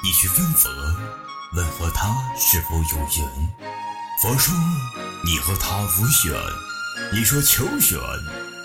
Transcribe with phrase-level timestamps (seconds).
[0.00, 0.70] 你去问佛，
[1.54, 3.28] 问和他是否有缘。
[4.22, 4.54] 佛说
[5.24, 6.40] 你和他无缘。
[7.12, 8.00] 你说求缘，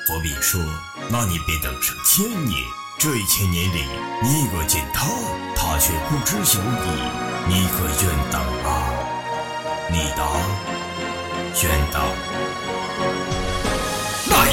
[0.08, 0.62] 佛便说
[1.10, 2.62] 那你别等上千年。
[3.00, 3.84] 这一千年里，
[4.22, 5.08] 你恶见他，
[5.56, 8.90] 他却不知有你，你可愿等啊？
[9.92, 10.24] 你答：
[11.62, 12.02] 愿等。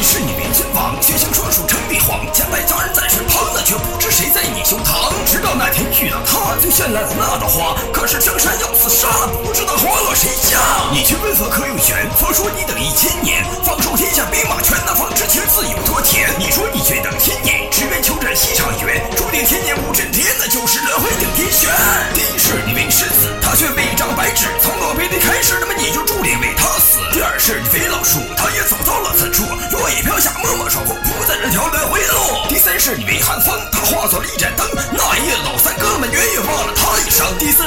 [0.00, 2.24] 你是你为君王，却行说书称帝皇。
[2.32, 5.09] 千百家人在身旁，那却不知谁在你胸膛。
[5.72, 7.76] 天遇到他，就绚烂了那朵花。
[7.92, 9.08] 可是江山要厮杀，
[9.42, 10.58] 不知道花落谁家。
[10.92, 16.28] 你去问佛可有缘，佛说你等一千年，放手天下兵马权，那方知情自有多甜。
[16.38, 21.70] 你说你愿等千年，只愿求战西场远，注定千年无真天，那就是轮回顶天悬。
[22.14, 26.98] 第一世你为世子，他却为张白纸，从落杯里开始，那么你就注定为他死。
[27.12, 29.44] 第二世你为老树，他也走到了此处。
[29.72, 32.48] 落叶飘下，默默守护，不在这条轮回路。
[32.48, 34.66] 第三世你为寒风，他化作了一盏灯。
[34.92, 35.36] 那夜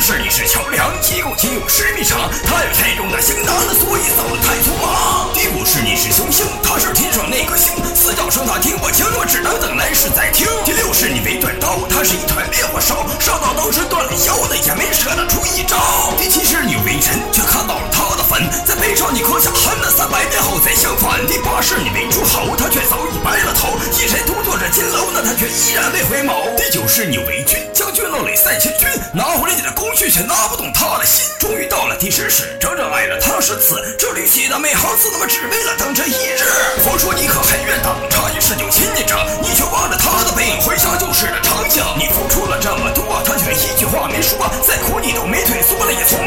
[0.03, 0.13] 生。
[0.13, 2.29] 第四世你是桥梁，机构仅有十米长。
[2.45, 5.31] 他有太重的行囊，所以走得太匆忙。
[5.33, 7.71] 第五是你是凶星，他是天上那颗星。
[7.95, 10.45] 四叫声他听不清，我只能等来世再听。
[10.65, 15.77] 第六是你为断刀，他是一团烈火烧，烧到当时断了腰，那也没舍得出一招。
[16.17, 21.25] 第七是你为臣，却看到了他的坟，在背上你刻下恨，那三百年后再相反。
[21.27, 21.89] 第八是你。
[21.93, 26.55] 为诸侯，他却早已白了头；一人独坐着金楼，那他却依然未回眸。
[26.57, 29.71] 第九是你为君，将军落泪三千军，拿回了你的
[30.03, 31.31] 却，却拿不动他的心。
[31.39, 36.43] 终于到了第十世，整整爱了他十次，这旅行的每行字，他妈只为了等这一日。
[36.83, 41.83] 佛说你可还愿等，差一世就亲近着，你却望着他的背影，回想旧时的场景。
[41.97, 44.37] 你付出了这么多，他却一句话没说，
[44.67, 46.22] 再苦你都没退缩了，也从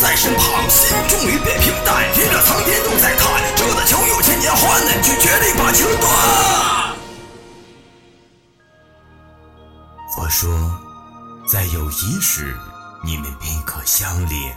[0.00, 0.70] 在身旁。
[0.70, 3.42] 心终于变平淡，连着苍天都在叹。
[3.56, 6.96] 这的桥有千年换的，你却决定把情断。
[10.14, 10.48] 佛说，
[11.46, 12.56] 在有一时，
[13.04, 14.56] 你们便可相恋，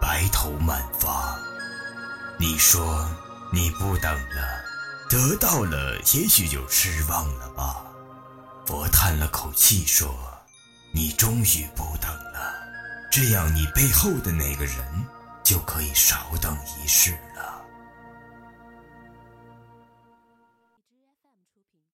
[0.00, 1.36] 白头满发。
[2.38, 3.08] 你说。
[3.52, 4.64] 你不等了，
[5.08, 7.84] 得到了，也许就失望了吧。
[8.66, 10.12] 佛叹了口气说
[10.92, 12.10] ：“你终于不等，
[13.16, 14.74] 这样你背后的那个人
[15.44, 17.16] 就可以少等一世。”